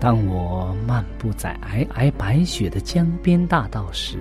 [0.00, 4.16] 当我漫步在皑皑白雪的江边大道时，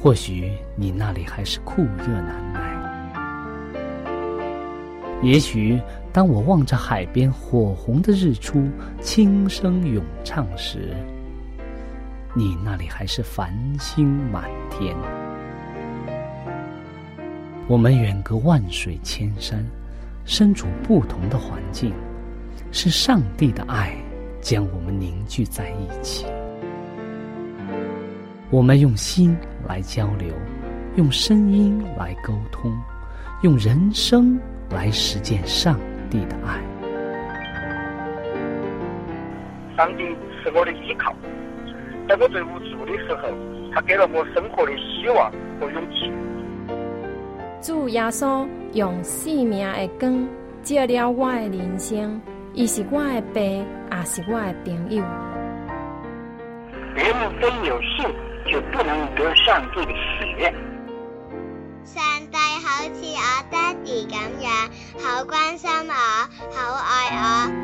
[0.00, 2.60] 或许你那里还是酷热难耐；
[5.22, 5.78] 也许
[6.10, 8.66] 当我望着海边火红的日出
[9.00, 10.96] 轻声咏唱时，
[12.32, 14.96] 你那里还是繁星满天。
[17.66, 19.64] 我们远隔万水千山，
[20.26, 21.94] 身处不同的环境，
[22.72, 23.96] 是上帝的爱。
[24.42, 26.26] 将我们凝聚在一起，
[28.50, 29.34] 我们用心
[29.66, 30.34] 来交流，
[30.96, 32.70] 用声音来沟通，
[33.40, 36.60] 用人生来实践上帝的爱。
[39.74, 40.04] 上帝
[40.42, 41.16] 是我的依靠，
[42.06, 43.30] 在我最无助的时候，
[43.72, 46.12] 他给了我生活的希望和勇气。
[47.64, 50.28] 主耶稣用生命的光
[50.62, 52.20] 照了我的人生。
[52.52, 55.02] 伊是我的爸，也是我的朋友。
[56.94, 57.06] 人
[57.40, 58.04] 非有信，
[58.52, 60.52] 就不能得上帝的喜悦。
[61.84, 64.52] 上帝好似我爹哋咁样，
[65.00, 65.94] 好关心我，
[66.52, 67.63] 好爱我。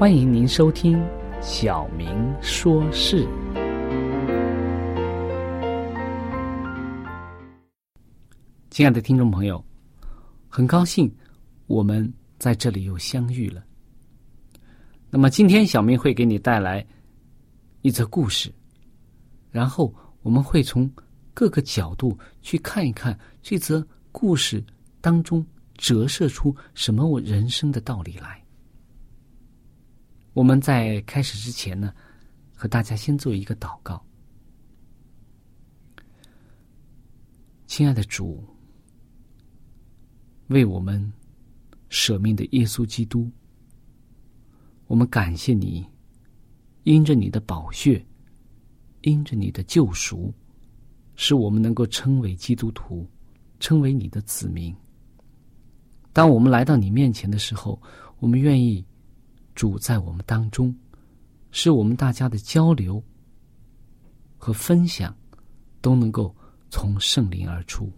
[0.00, 0.96] 欢迎您收听
[1.42, 2.08] 《小明
[2.40, 3.22] 说事》。
[8.70, 9.62] 亲爱的听众朋友，
[10.48, 11.14] 很高兴
[11.66, 13.62] 我们在这里又相遇了。
[15.10, 16.82] 那么今天小明会给你带来
[17.82, 18.50] 一则故事，
[19.50, 20.90] 然后我们会从
[21.34, 24.64] 各个角度去看一看这则故事
[25.02, 25.44] 当中
[25.76, 28.39] 折射出什么我人生的道理来。
[30.40, 31.92] 我们在开始之前呢，
[32.54, 34.02] 和大家先做一个祷告。
[37.66, 38.42] 亲爱的主，
[40.46, 41.12] 为我们
[41.90, 43.30] 舍命的耶稣基督，
[44.86, 45.86] 我们感谢你，
[46.84, 48.02] 因着你的宝血，
[49.02, 50.32] 因着你的救赎，
[51.16, 53.06] 使我们能够称为基督徒，
[53.58, 54.74] 称为你的子民。
[56.14, 57.78] 当我们来到你面前的时候，
[58.20, 58.82] 我们愿意。
[59.60, 60.74] 主在我们当中，
[61.50, 63.04] 使我们大家的交流
[64.38, 65.14] 和分享
[65.82, 66.34] 都能够
[66.70, 67.92] 从圣灵而出。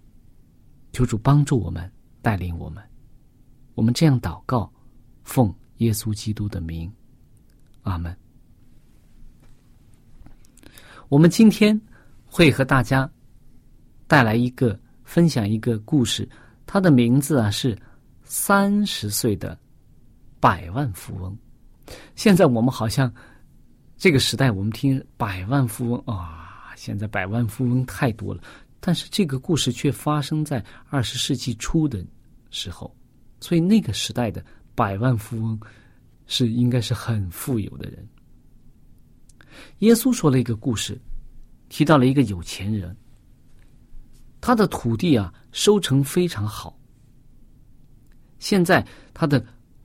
[0.91, 1.89] 求主帮助我们，
[2.21, 2.83] 带领我们。
[3.77, 4.69] 我们这样祷告，
[5.23, 6.93] 奉耶稣基督的名，
[7.83, 8.13] 阿门。
[11.09, 11.81] 我们今天
[12.27, 13.09] 会和大家
[14.09, 16.29] 带来一个分享一个故事，
[16.67, 17.79] 它的名字啊是
[18.25, 19.57] 三十岁的
[20.41, 21.39] 百万富翁。
[22.15, 23.13] 现在我们好像
[23.97, 28.43] 这个时代，我们听百万富翁啊，现在百万富翁太多了。
[28.81, 32.05] 但是这个故事却发生在二十世纪初的
[32.51, 32.93] 时候，
[33.41, 34.45] 所以那个时代的
[34.75, 35.61] 百万富翁
[36.27, 38.09] 是应该是很富有的人。
[39.79, 41.01] 耶稣说了一个故事，
[41.69, 42.97] 提到了一个有钱人，
[44.41, 46.77] 他的土地啊收成非常好，
[48.41, 49.45] 现在他的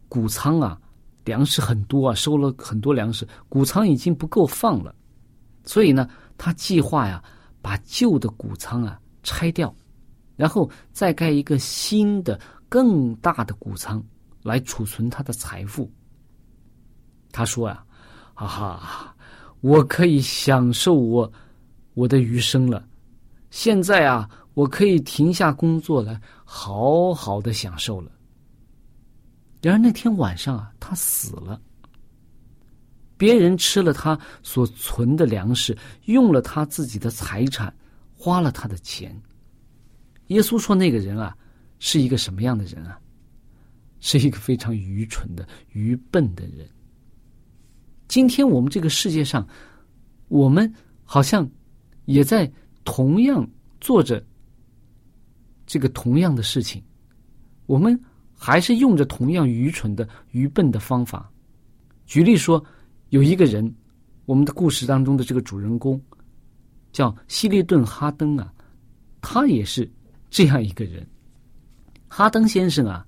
[0.10, 0.80] 谷仓啊。
[1.28, 4.96] 粮食很多啊，收了很多粮食，谷仓已经不够放了，
[5.66, 7.22] 所以呢，他计划呀，
[7.62, 9.76] 把旧的谷仓啊拆掉，
[10.38, 14.02] 然后再盖一个新的、更大的谷仓
[14.42, 15.92] 来储存他的财富。
[17.34, 17.84] 他说呀
[18.34, 19.16] ：“哈哈，
[19.60, 21.30] 我可以享受我
[21.94, 22.88] 我的余生了。
[23.50, 28.12] 现在啊，我可以停下工作来，好好的享受了。”
[29.62, 31.62] 然而那天晚上啊，他死了。
[33.18, 35.76] 别人吃了他所存的粮食，
[36.06, 37.76] 用了他自己的财产，
[38.16, 39.20] 花了他的钱。
[40.28, 41.36] 耶稣说：“那个人啊，
[41.80, 43.00] 是一个什么样的人啊？
[44.00, 46.70] 是一个非常愚蠢的、愚笨的人。”
[48.08, 49.48] 今天我们这个世界上，
[50.28, 50.72] 我们
[51.04, 51.50] 好像
[52.06, 52.50] 也在
[52.84, 53.50] 同样
[53.82, 54.24] 做着
[55.66, 56.84] 这个同样的事情，
[57.66, 58.00] 我们
[58.40, 61.30] 还是用着同样愚蠢的、愚笨的方法。
[62.06, 62.64] 举例说，
[63.10, 63.74] 有一个人，
[64.26, 66.00] 我们的故事当中的这个主人公
[66.94, 68.54] 叫希利顿·哈登啊，
[69.22, 69.92] 他也是
[70.30, 71.06] 这样一个人。
[72.08, 73.06] 哈登先生啊，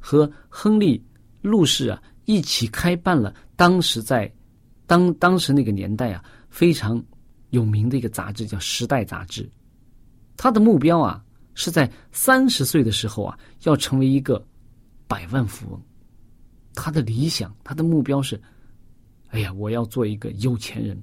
[0.00, 0.98] 和亨利·
[1.40, 4.30] 路士啊一起开办了当时在
[4.86, 7.02] 当当时那个年代啊非常
[7.50, 9.48] 有名的一个杂志，叫《时代》杂志。
[10.36, 11.24] 他的目标啊。
[11.58, 14.40] 是在三十岁的时候啊，要成为一个
[15.08, 15.82] 百万富翁。
[16.72, 18.40] 他的理想，他的目标是：
[19.30, 20.96] 哎呀，我要做一个有钱人。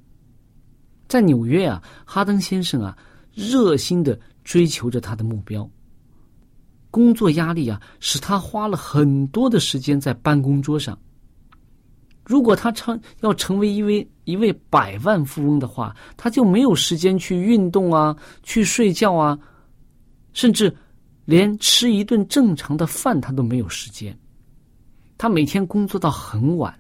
[1.10, 2.98] 在纽约啊，哈登先生啊，
[3.34, 5.70] 热心的追求着他的目标。
[6.90, 10.98] 工作压力啊，使他花了很多的时间在办公桌上。
[12.24, 19.38] 如果他成要成为一位一位百万富翁的话，他就没有时间去运动啊，去睡觉啊。
[20.36, 20.72] 甚至
[21.24, 24.16] 连吃一顿正常的饭他都没有时间。
[25.18, 26.78] 他每天工作到很晚，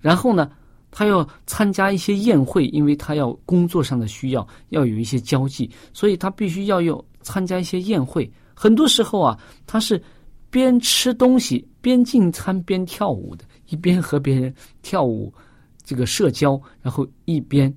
[0.00, 0.48] 然后呢，
[0.92, 8.32] 他要参加一些宴会，因为他要工作上的需要，要有一些交际，所以他必须要有参加一些宴会。
[8.54, 9.36] 很多时候啊，
[9.66, 10.00] 他是
[10.48, 15.34] 边吃东西边进餐边跳舞的，一边和别人跳舞，
[15.82, 17.76] 这个社交，然后一边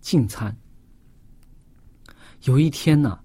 [0.00, 0.56] 进餐。
[2.44, 3.20] 有一天呢。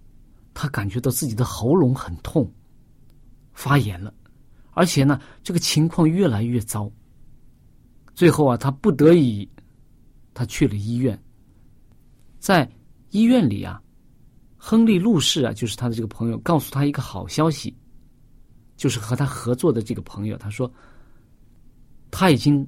[0.54, 2.48] 他感觉到自己的喉咙很痛，
[3.54, 4.14] 发炎了，
[4.72, 6.92] 而且呢，这个情况越来越糟。
[8.14, 9.50] 最后啊，他不得已，
[10.34, 11.20] 他去了医院。
[12.38, 12.70] 在
[13.10, 13.82] 医院里啊，
[14.56, 17.76] 亨利·路士啊，就是他的这个朋友，告诉他一个好消息，
[18.78, 20.72] 就是和他合作的这个朋友，他说
[22.12, 22.68] 他已经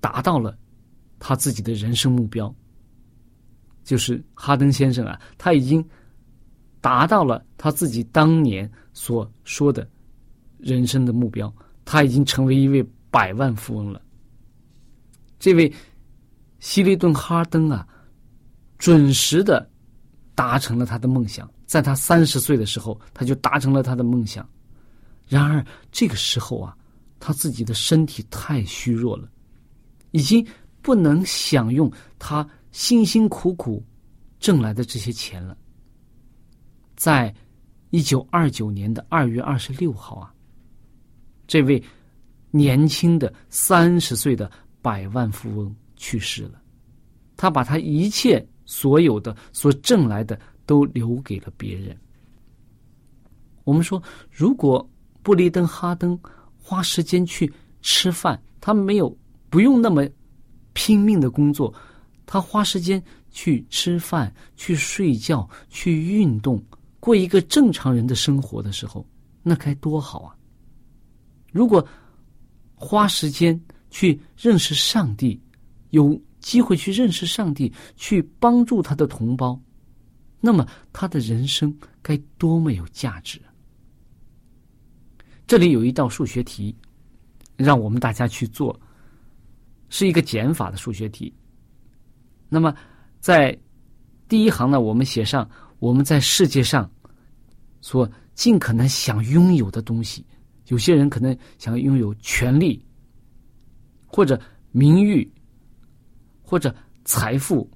[0.00, 0.58] 达到了
[1.18, 2.54] 他自己的人生目标，
[3.84, 5.82] 就是哈登先生啊，他已经。
[6.86, 9.88] 达到了他自己当年所说的
[10.56, 11.52] 人生的目标，
[11.84, 12.80] 他已经成为一位
[13.10, 14.00] 百万富翁了。
[15.40, 15.72] 这位
[16.60, 17.84] 希利顿·哈登啊，
[18.78, 19.68] 准时的
[20.32, 24.48] 达成了他的梦想，在他三十岁的时候，他就达成了他的梦想。
[25.26, 26.76] 然而这个时候啊，
[27.18, 29.28] 他自己的身体太虚弱了，
[30.12, 30.46] 已经
[30.82, 33.84] 不能享用他辛辛苦苦
[34.38, 35.58] 挣来的这些钱了。
[36.96, 37.32] 在
[37.90, 40.34] 一九二九年的二月二十六号啊，
[41.46, 41.82] 这位
[42.50, 44.50] 年轻的三十岁的
[44.82, 46.60] 百万富翁去世了。
[47.36, 51.96] 他把他一切所有的所挣来的都留给了别人。
[53.64, 54.88] 我们说，如果
[55.22, 56.18] 布利登哈登
[56.56, 57.52] 花时间去
[57.82, 59.14] 吃饭，他没有
[59.50, 60.08] 不用那么
[60.72, 61.72] 拼命的工作，
[62.24, 66.62] 他花时间去吃饭、去睡觉、去运动。
[67.06, 69.06] 过一个正常人的生活的时候，
[69.40, 70.34] 那该多好啊！
[71.52, 71.86] 如果
[72.74, 73.58] 花时间
[73.90, 75.40] 去认识上帝，
[75.90, 79.56] 有机会去认识上帝，去帮助他的同胞，
[80.40, 81.72] 那么他的人生
[82.02, 83.40] 该多么有价值！
[85.46, 86.74] 这里有一道数学题，
[87.54, 88.76] 让我们大家去做，
[89.90, 91.32] 是一个减法的数学题。
[92.48, 92.74] 那么，
[93.20, 93.56] 在
[94.26, 95.48] 第一行呢，我们写上
[95.78, 96.90] 我们在世界上。
[97.86, 100.26] 所尽可能想拥有的东西，
[100.66, 102.84] 有些人可能想拥有权利，
[104.04, 104.36] 或者
[104.72, 105.32] 名誉，
[106.42, 106.74] 或者
[107.04, 107.70] 财富，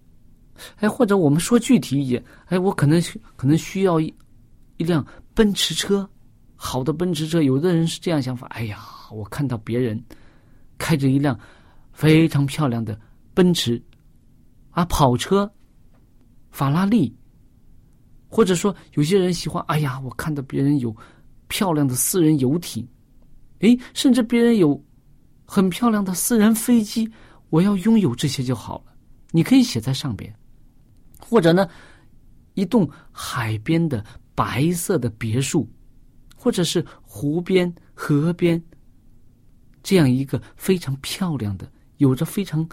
[0.79, 3.01] 哎，或者我们说具体一点，哎，我可能
[3.37, 4.13] 可能需要一
[4.79, 6.11] 一辆奔驰车，
[6.57, 7.41] 好的奔驰车。
[7.41, 8.81] 有的人是这样想法，哎呀，
[9.13, 10.05] 我看到别人
[10.77, 11.39] 开着一辆
[11.93, 13.01] 非常漂亮的
[13.33, 13.81] 奔驰，
[14.71, 15.49] 啊，跑车，
[16.51, 17.17] 法拉利。
[18.33, 20.95] 或者说，有些人喜欢，哎呀，我看到别人有
[21.49, 22.87] 漂亮的私人游艇，
[23.59, 24.81] 诶，甚至别人有
[25.45, 27.11] 很漂亮的私人飞机，
[27.49, 28.93] 我要拥有这些就好了。
[29.33, 30.33] 你可以写在上边，
[31.19, 31.69] 或者呢，
[32.55, 34.05] 一栋海边的
[34.37, 35.69] 白色的别墅，
[36.37, 38.63] 或者是湖边、河边
[39.83, 42.65] 这样一个非常漂亮的、有着非常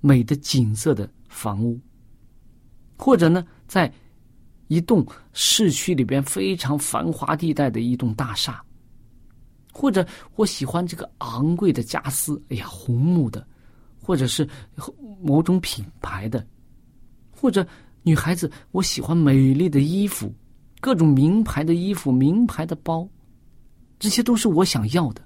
[0.00, 1.78] 美的景色的房屋，
[2.96, 3.92] 或者呢，在。
[4.68, 8.62] 一栋市区里边非常繁华地带的一栋大厦，
[9.72, 10.06] 或者
[10.36, 13.46] 我喜欢这个昂贵的家私，哎呀，红木的，
[14.00, 14.48] 或者是
[15.20, 16.46] 某种品牌的，
[17.30, 17.66] 或者
[18.02, 20.34] 女孩子我喜欢美丽的衣服，
[20.80, 23.06] 各种名牌的衣服、名牌的包，
[23.98, 25.22] 这些都是我想要的。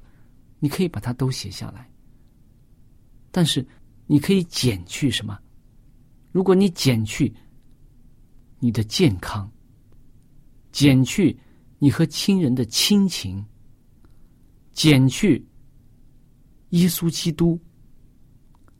[0.59, 1.88] 你可以把它都写下来，
[3.30, 3.64] 但是
[4.09, 5.38] 你可以减去什么？
[6.33, 7.33] 如果你减去。
[8.58, 9.50] 你的健康，
[10.72, 11.38] 减去
[11.78, 13.44] 你和亲人的亲情，
[14.72, 15.46] 减去
[16.70, 17.58] 耶稣基督，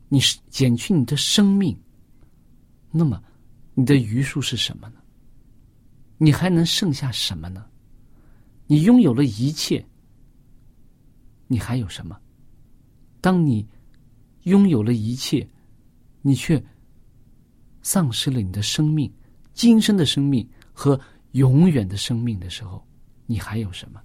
[0.07, 1.77] 你是减去你的生命，
[2.91, 3.21] 那么
[3.73, 4.95] 你的余数是什么呢？
[6.17, 7.65] 你还能剩下什么呢？
[8.67, 9.83] 你拥有了一切，
[11.47, 12.19] 你还有什么？
[13.21, 13.65] 当你
[14.43, 15.47] 拥有了一切，
[16.21, 16.61] 你却
[17.81, 19.11] 丧失了你的生命、
[19.59, 20.97] 今生的生命和
[21.31, 22.81] 永远的生命的时候，
[23.25, 23.99] 你还有什么？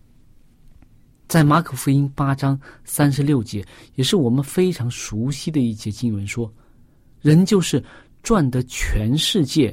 [1.28, 6.52] 在马可福音八章三十六节，也是我们非常熟悉的一节经文说
[7.22, 7.80] ：“人就是
[8.20, 9.72] 赚得全世界，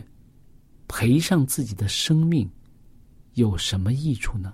[0.88, 2.48] 赔上自己的生命，
[3.34, 4.54] 有什么益处呢？”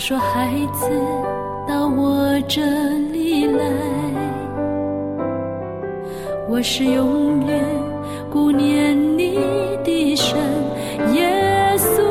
[0.00, 0.88] 说：“孩子，
[1.68, 2.62] 到我这
[3.12, 3.62] 里来，
[6.48, 7.62] 我是永远
[8.30, 9.38] 顾念你
[9.84, 10.38] 的神，
[11.14, 12.02] 耶稣，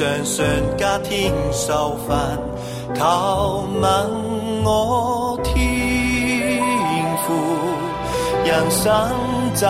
[0.00, 0.46] 常常
[0.78, 2.14] 加添受煩，
[2.94, 3.04] 求
[3.82, 3.84] 吻
[4.64, 5.52] 我天
[7.26, 7.34] 父，
[8.42, 8.88] 人生
[9.52, 9.68] 怎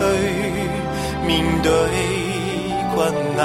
[0.00, 0.02] 去
[1.26, 1.70] 面對
[2.94, 3.44] 困難？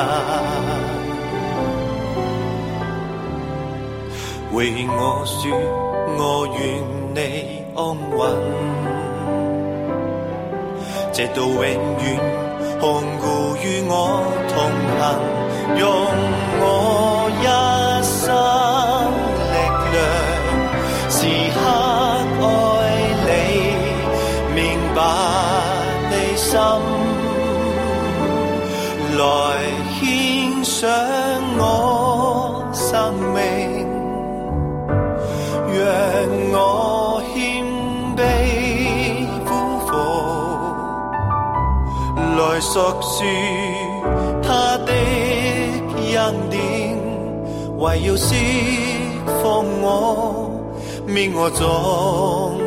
[4.53, 5.51] 為我說，
[6.17, 6.57] 我願
[7.13, 7.19] 你
[7.75, 7.83] 安
[8.15, 8.23] 穩，
[11.11, 12.01] 直到永遠
[12.79, 12.87] 看
[13.19, 13.25] 顧
[13.61, 13.91] 與我
[14.47, 14.55] 同
[14.97, 15.03] 行，
[15.77, 15.85] 用
[16.61, 16.63] 我
[17.41, 17.43] 一
[18.03, 18.23] 生
[19.51, 19.55] 力
[19.93, 19.97] 量，
[21.09, 21.17] 时
[21.53, 21.57] 刻
[22.41, 22.43] 爱
[23.25, 23.27] 你，
[24.53, 24.57] 明
[24.93, 24.97] 白
[26.09, 26.53] 你心，
[29.17, 29.21] 来
[29.99, 30.01] 献
[30.63, 30.73] 上
[31.57, 31.61] 我
[32.73, 32.83] 生
[33.33, 33.35] 命。
[35.67, 35.81] 让
[36.53, 36.55] 我
[37.33, 37.35] 谦
[38.15, 38.17] 卑
[39.45, 39.49] 俯
[39.85, 39.89] 伏，
[42.37, 43.13] 來述说
[47.77, 48.33] 唯要释
[49.43, 50.49] 放我，
[51.05, 52.64] 免我種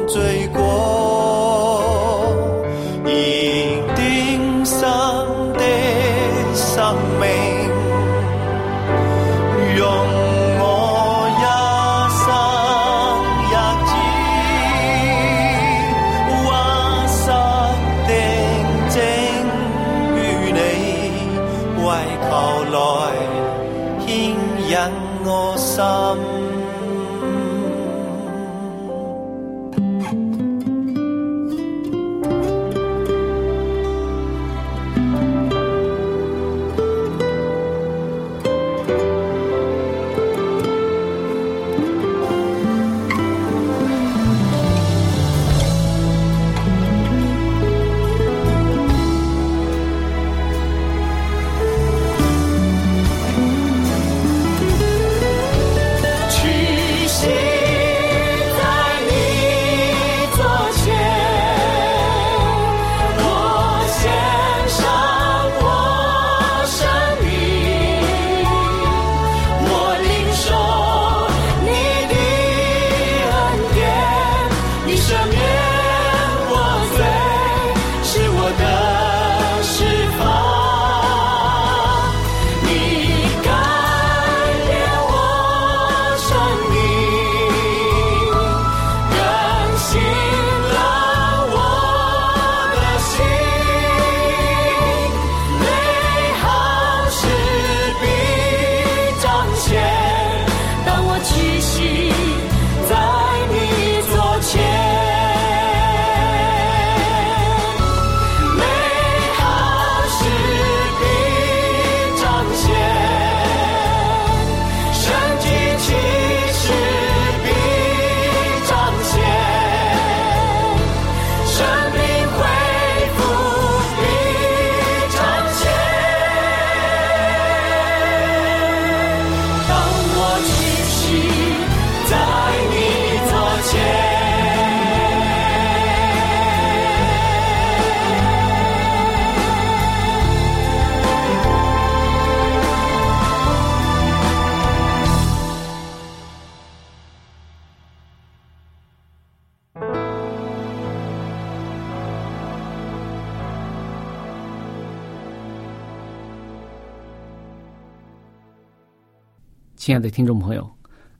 [159.99, 160.70] 爱的听众朋友，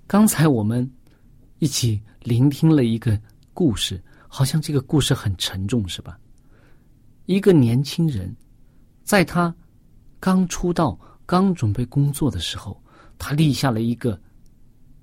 [0.07, 0.89] 刚才我们
[1.59, 3.21] 一起聆听了一个
[3.53, 6.17] 故事，好像这个故事很沉重，是吧？
[7.27, 8.33] 一个年轻人，
[9.03, 9.53] 在他
[10.21, 12.81] 刚出道、刚准备工作的时候，
[13.19, 14.17] 他立下了一个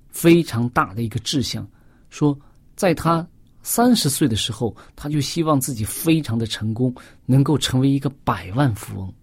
[0.08, 1.68] 非常大的一个志向，
[2.08, 2.34] 说，
[2.76, 3.28] 在他
[3.62, 6.94] 三十岁的时候，他就希望自己非常的成功，
[7.26, 9.14] 能够成为一个百万富翁。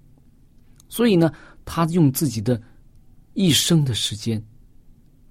[0.88, 1.34] 所以呢，
[1.65, 2.62] 他用自己的。
[3.34, 4.43] 一生的时间，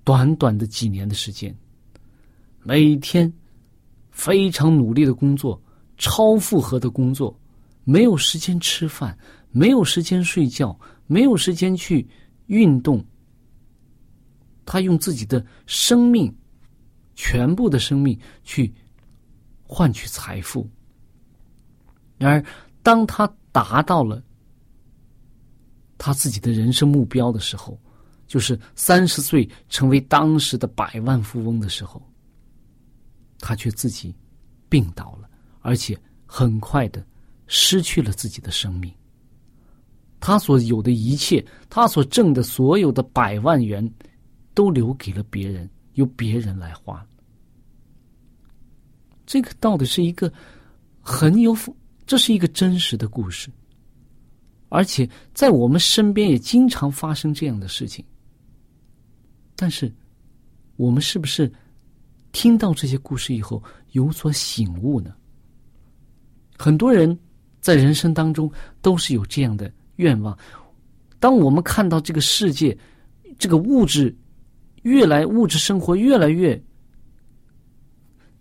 [0.05, 1.57] 短短的几年的时间，
[2.63, 3.33] 每天
[4.11, 5.61] 非常努力的工作，
[5.97, 7.39] 超负荷的工作，
[7.85, 9.17] 没有时间吃饭，
[9.51, 12.07] 没有时间睡觉，没有时间去
[12.47, 13.05] 运动。
[14.65, 16.33] 他用自己的生命，
[17.15, 18.73] 全部的生命去
[19.65, 20.69] 换取财富。
[22.17, 22.45] 然而，
[22.83, 24.23] 当他达到了
[25.99, 27.79] 他自己的人生目标的时候，
[28.33, 32.03] 就是三十岁成为当时的百万富翁的时候，
[33.41, 34.15] 他却自己
[34.71, 35.29] 病倒了，
[35.61, 37.05] 而且很快的
[37.47, 38.91] 失去了自己的生命。
[40.19, 43.87] 他所有的一切，他所挣的所有的百万元，
[44.55, 47.07] 都留给了别人，由别人来花。
[49.27, 50.33] 这个到底是一个
[51.03, 51.55] 很有，
[52.07, 53.51] 这是一个真实的故事，
[54.71, 58.03] 而且在我们身边也经常发生这样的事情。
[59.55, 59.93] 但是，
[60.77, 61.51] 我们是不是
[62.33, 63.63] 听到这些故事以后
[63.93, 65.15] 有所醒悟呢？
[66.57, 67.17] 很多人
[67.61, 70.37] 在人生当中都是有这样的愿望。
[71.21, 72.77] 当我们看到这个世界，
[73.39, 74.17] 这个物质
[74.83, 76.61] 越来物质生活越来越，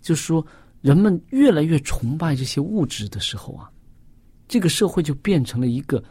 [0.01, 0.45] 就是说
[0.81, 3.69] 人们越来越崇拜这些物质的时候啊，
[4.47, 6.03] 这个社会就变成了一个。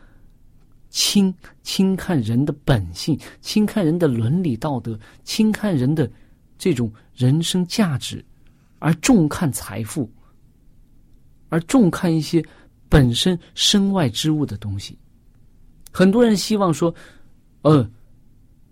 [0.91, 6.11] 轻轻看人的本性，轻看人的伦理道德，轻看人的
[6.59, 8.23] 这种人生价值，
[8.81, 10.11] 而重看财富，
[11.49, 12.45] 而重看一些
[12.89, 14.99] 本身身外之物的东西。
[15.93, 16.93] 很多人希望说，
[17.63, 17.89] 呃，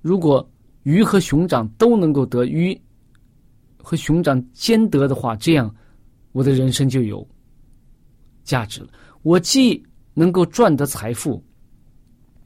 [0.02, 0.46] 如果
[0.83, 2.78] 鱼和熊掌都能够得，鱼
[3.81, 5.72] 和熊掌兼得的话，这样
[6.33, 7.26] 我的人生就有
[8.42, 8.88] 价值了。
[9.22, 9.81] 我既
[10.14, 11.40] 能够赚得财富。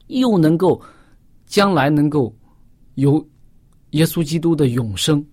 [0.07, 0.81] 又能够
[1.45, 2.35] 将来能够
[2.95, 3.25] 有
[3.91, 5.25] 耶稣基督的永生，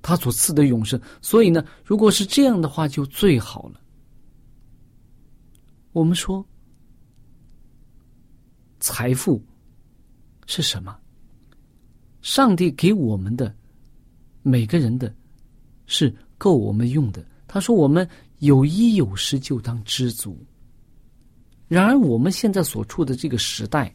[0.00, 1.00] 他所赐的永生。
[1.20, 3.80] 所以呢，如果是这样的话，就最好了。
[5.92, 6.44] 我们说，
[8.80, 9.42] 财富
[10.46, 10.96] 是什么？
[12.22, 13.54] 上帝给我们的
[14.42, 15.12] 每个人的，
[15.86, 17.24] 是够我们用的。
[17.46, 18.06] 他说：“我们
[18.38, 20.38] 有衣有食，就当知足。”
[21.68, 23.94] 然而，我们现在所处的这个时代，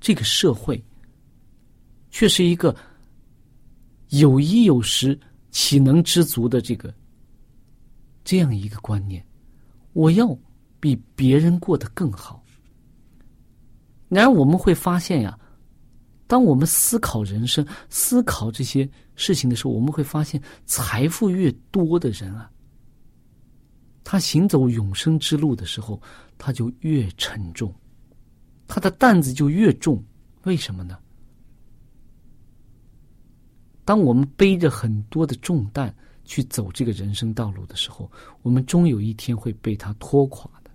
[0.00, 0.82] 这个社会，
[2.10, 2.74] 却是一个
[4.10, 5.18] 有衣有食
[5.50, 6.94] 岂能知足的这个
[8.22, 9.24] 这样一个观念。
[9.92, 10.38] 我要
[10.78, 12.40] 比别人过得更好。
[14.08, 15.36] 然而，我们会发现呀，
[16.28, 22.48] 当我们思考人生、思考这些事情的时候，我们会发现，财富越多的人啊。
[24.04, 26.00] 他行走永生之路的时候，
[26.38, 27.74] 他就越沉重，
[28.66, 30.02] 他的担子就越重。
[30.44, 30.98] 为什么呢？
[33.84, 35.94] 当我们背着很多的重担
[36.24, 38.10] 去走这个人生道路的时候，
[38.42, 40.70] 我们终有一天会被他拖垮的。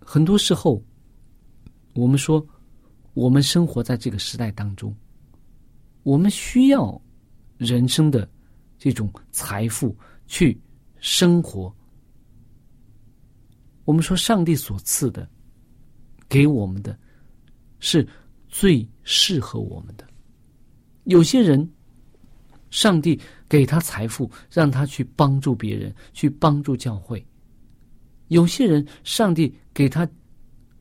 [0.00, 0.82] 很多时候，
[1.94, 2.44] 我们说，
[3.14, 4.94] 我们生活在这个时代当中，
[6.02, 7.00] 我们需要
[7.58, 8.28] 人生的
[8.78, 9.96] 这种财富
[10.26, 10.60] 去。
[10.98, 11.72] 生活，
[13.86, 15.26] 我们说上帝所赐的，
[16.28, 16.98] 给我们的，
[17.78, 18.06] 是
[18.48, 20.06] 最适合我们的。
[21.04, 21.66] 有些人，
[22.70, 23.18] 上帝
[23.48, 27.18] 给他财富，让他去帮助别人，去帮助教会；
[28.26, 30.06] 有些人，上帝给他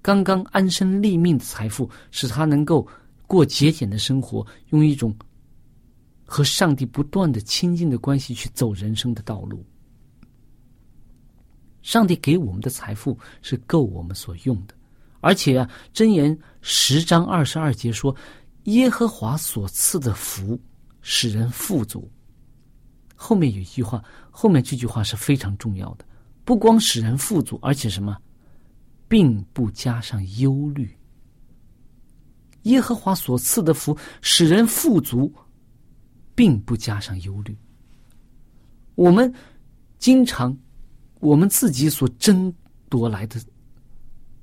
[0.01, 2.87] 刚刚安身立命的财富，使他能够
[3.27, 5.15] 过节俭的生活，用一种
[6.25, 9.63] 和上帝不断的亲近的关系去走人生的道路。
[11.85, 14.73] 上帝给我们的财富是够我们所用的，
[15.19, 18.13] 而且啊，《箴言》十章二十二节说
[18.65, 20.59] ：“耶和华所赐的福
[21.01, 22.11] 使人富足。”
[23.15, 26.05] 后面有一句话，后面这句话是非常重要的，
[26.43, 28.17] 不光使人富足，而且什么，
[29.07, 30.91] 并不加上忧虑。
[32.63, 35.31] 耶和华所赐的福使人富足，
[36.33, 37.55] 并不加上忧虑。
[38.95, 39.31] 我们
[39.99, 40.57] 经常。
[41.19, 42.53] 我们自己所争
[42.89, 43.39] 夺来的、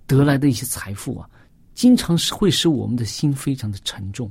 [0.07, 1.29] 得来的一些财富啊，
[1.75, 4.31] 经常是会使我们的心非常的沉重。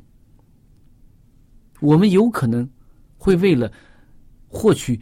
[1.80, 2.70] 我们有可能
[3.18, 3.72] 会为了
[4.48, 5.00] 获取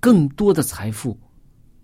[0.00, 1.18] 更多的财富，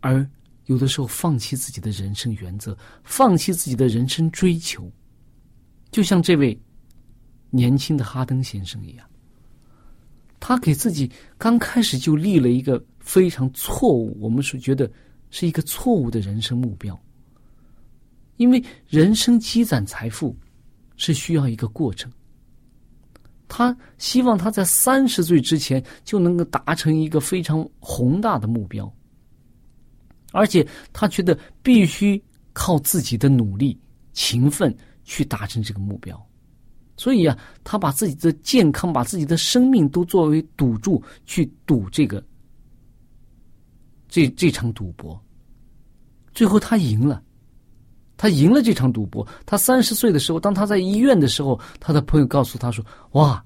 [0.00, 0.28] 而
[0.66, 4.90] 有的时候放弃自己的人生原则，放弃自己的人生追求，
[5.90, 6.58] 就像这位
[7.50, 9.08] 年轻的哈登先生一样，
[10.40, 14.90] 他给自己刚开始就立了一个非常错误，我们是觉得
[15.28, 16.98] 是一个错误的人生目标，
[18.36, 20.34] 因为人生积攒财富
[20.96, 22.10] 是需要一个过程。
[23.48, 28.90] 他希望他在三十岁之前就能够达成一个非常宏大的目标，
[30.32, 32.22] 而且他觉得必须
[32.54, 33.78] 靠自己的努力、
[34.14, 36.18] 勤奋去达成这个目标。
[36.96, 42.24] 所以啊，他把自己的健康、把自己的生命都作为赌注去赌这个
[44.12, 45.18] 这这场赌博。
[46.34, 47.22] 最后他赢了，
[48.18, 49.26] 他赢了这场赌博。
[49.46, 53.42] 他三十岁的时候，当他在医院的时候，他的朋友告诉他说：“哇！”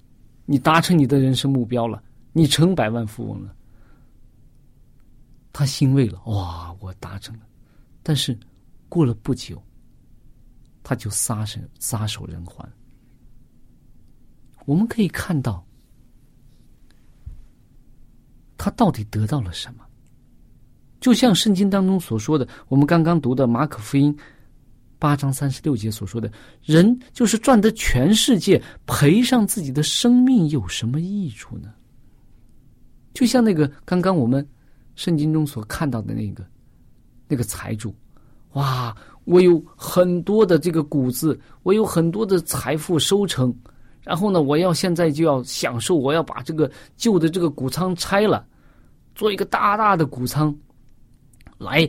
[0.48, 2.02] 你达成你的人生目标了，
[2.33, 3.55] 你成百万富翁了，
[5.52, 7.42] 他欣慰了，哇，我达成了。
[8.02, 8.37] 但是
[8.88, 9.61] 过了不久，
[10.85, 12.68] 他就撒手撒手人寰。
[14.66, 15.64] 我们可以看到，
[18.57, 19.85] 他到底得到了什么？
[21.06, 24.12] 就像圣经当中所说的，我们刚刚读的马可福音。
[24.98, 26.28] 八章三十六节所说的
[26.64, 31.72] 人，就是赚得全世界，赔上自己的生命，有什么益处呢？
[33.14, 34.44] 就像那个刚刚我们
[34.96, 36.44] 圣经中所看到的那个
[37.28, 37.94] 那个财主，
[38.54, 38.92] 哇，
[39.26, 43.54] 我有很多的这个谷子，我有很多的财富收成，
[44.02, 48.44] 然后呢，我要现在就要享受，我要把这个旧的这个谷仓拆了，
[49.14, 50.52] 做一个大大的谷仓，
[51.58, 51.88] 来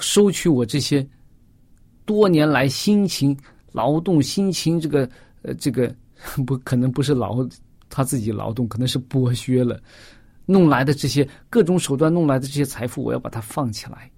[0.00, 1.06] 收取我这些。
[2.04, 3.34] 多年来辛勤
[3.70, 5.08] 劳动、辛勤这个
[5.42, 5.94] 呃这个
[6.44, 7.48] 不可能不是劳
[7.88, 9.80] 他自己劳动，可能是剥削了
[10.44, 14.10] 弄来的这些各种手段弄来的这些财富，我要把它放起来，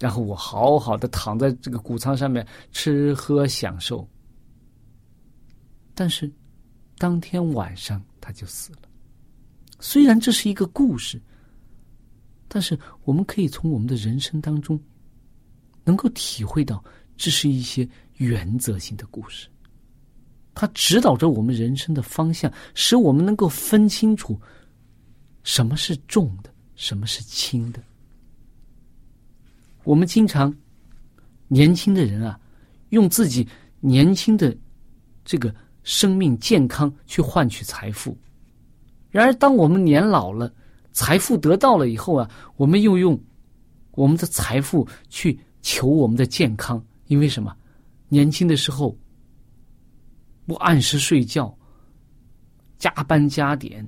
[0.00, 4.06] 然后我好好的躺在这个谷仓上面吃喝享受。
[5.94, 6.30] 但是
[6.98, 8.78] 当天晚上他就死了。
[9.78, 11.22] 虽然这是一个故事，
[12.56, 14.80] 但是我们可以从我们的人生当中
[15.84, 16.82] 能够体会到。
[17.14, 19.46] 这是一些原则性的故事，
[20.54, 24.40] 它指导着我们人生的方向，使我们能够分清楚
[25.42, 27.82] 什么是重的，什么是轻的。
[29.84, 30.54] 我们经常
[31.48, 32.40] 年轻的人啊，
[32.88, 33.46] 用自己
[33.80, 34.56] 年轻的
[35.26, 38.16] 这个生命健康去换取财富，
[39.10, 40.50] 然而当我们年老了，
[40.96, 43.20] 财富得到了以后啊，我们又用
[43.90, 46.82] 我们的财富去求我们的健康。
[47.08, 47.54] 因为什么？
[48.08, 48.96] 年轻的时候
[50.46, 51.54] 不按时睡觉，
[52.78, 53.86] 加班加点，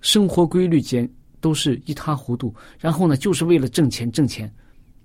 [0.00, 1.06] 生活规律间
[1.40, 2.54] 都是一塌糊涂。
[2.78, 4.50] 然后呢，就是为了挣钱挣钱。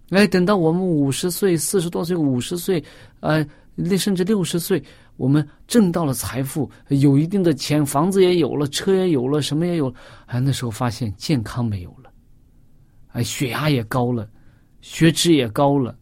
[0.10, 2.82] 哎，等到我们五十岁、四十多岁、五十岁，
[3.22, 4.82] 呃，那甚至六十岁，
[5.18, 9.96] 我们挣到了财富，有一定的钱，房子也有了，车也有了，什么也有了。
[10.28, 12.12] 哎，那时候发现健康没有了，
[13.10, 14.30] 哎，血压也高了，
[14.82, 15.98] 血脂也高了。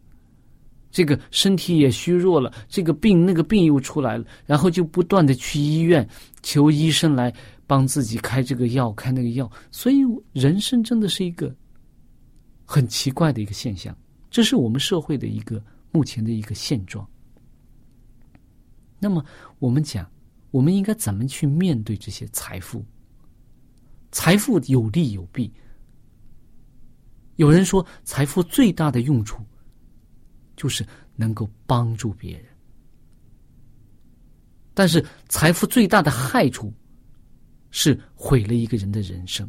[0.90, 6.08] 这个身体也虚弱了，这个病那个病又出来了，然后就不断的去医院
[6.42, 7.30] 求医生来
[7.66, 9.98] 帮自己开这个药开那个药，所以
[10.32, 11.54] 人生真的是一个
[12.64, 13.94] 很奇怪的一个现象，
[14.30, 17.06] 这是我们社会的一个目前的一个现状。
[18.98, 19.24] 那么
[19.58, 20.10] 我们讲，
[20.50, 22.84] 我们应该怎么去面对这些财富？
[24.12, 25.52] 财富有利有弊，
[27.36, 29.44] 有人说财富最大的用处。
[30.58, 30.82] 就是
[31.16, 32.46] 能够帮助别人，
[34.72, 36.72] 但是财富最大的害处
[37.70, 39.46] 是毁了一个人的人生。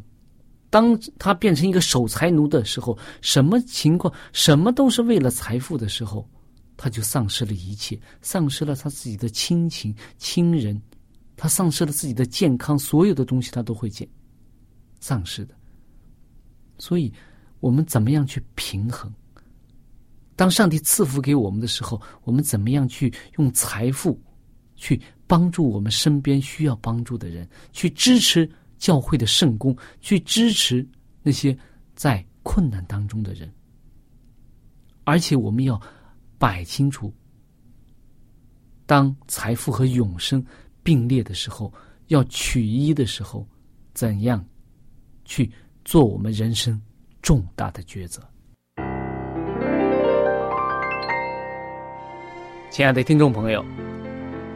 [0.68, 6.28] 当他变成一个守财奴的时候，什么情况，什么都是为了财富的时候，
[6.78, 10.80] 他就丧失了一切，丧失了他自己的亲情、亲人，
[11.36, 14.08] 他丧失了自己的健康，所有的东西他都会减
[15.00, 15.54] 丧失的。
[16.78, 17.12] 所以，
[17.58, 19.12] 我们怎么样去平衡？
[20.36, 24.16] 当上帝赐福给我们的时候，我们怎么样去用财富，
[24.76, 30.88] 去帮助我们身边需要帮助的人，去支持教会的圣公，去支持
[31.24, 31.58] 那些
[31.96, 33.52] 在困难当中的人。
[35.02, 35.80] 而且我们要
[36.38, 37.12] 摆清楚，
[38.86, 40.44] 当财富和永生
[40.84, 41.72] 并列的时候，
[42.06, 43.44] 要取一的时候，
[43.92, 44.44] 怎样
[45.24, 45.50] 去
[45.84, 46.80] 做我们人生
[47.22, 48.22] 重大的抉择。
[52.70, 53.64] 亲爱的听众朋友，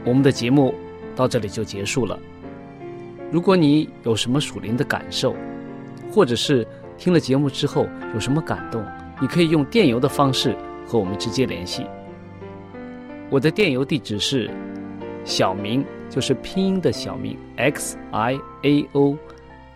[0.07, 0.73] 我们的节目
[1.17, 2.17] 到这里就结束了。
[3.33, 5.35] 如果你有什么属灵的感受，
[6.13, 6.65] 或者是
[6.97, 8.87] 听了节目之后有什么感动，
[9.21, 10.57] 你可以用电邮的方式
[10.93, 11.87] 和我们直接联系。
[13.31, 14.51] 我的电邮地址是
[15.25, 19.17] 小明，就是拼音的小明 x i a o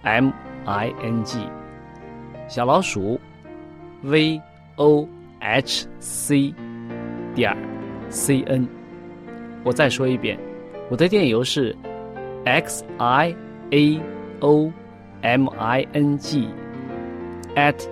[0.03, 0.31] m
[0.67, 1.39] i n g，
[2.49, 3.19] 小老鼠
[4.03, 4.39] v
[4.77, 5.09] o
[5.41, 6.55] h c
[7.35, 7.57] 点
[8.11, 8.69] c n。
[9.65, 10.39] 我再说一遍，
[10.91, 11.75] 我的电邮是
[12.45, 13.35] x i
[13.71, 14.01] a
[14.41, 14.71] o
[15.23, 16.47] m i n g
[17.55, 17.89] at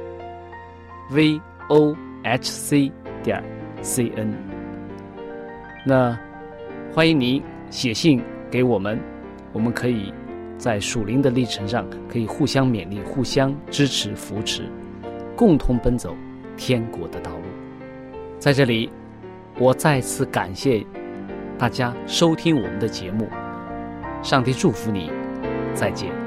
[1.10, 2.92] v o h c
[3.24, 3.42] 点
[3.82, 4.32] c n。
[5.84, 6.16] 那
[6.92, 9.00] 欢迎您写信给我们，
[9.52, 10.14] 我们可以
[10.56, 14.62] 在属灵的历程上可以互相勉励、互相支持、扶持，
[15.34, 16.14] 共同奔走
[16.56, 17.42] 天国的道路。
[18.38, 18.88] 在这里，
[19.58, 20.84] 我再次感谢
[21.58, 23.28] 大家收听我们的节目，
[24.22, 25.10] 上帝祝福你，
[25.74, 26.23] 再见。